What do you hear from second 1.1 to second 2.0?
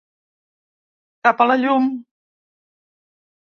Cap a la llum.